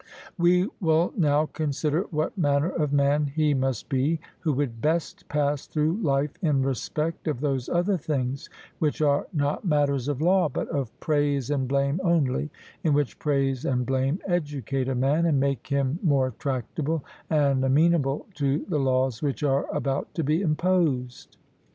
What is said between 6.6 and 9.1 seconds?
respect of those other things which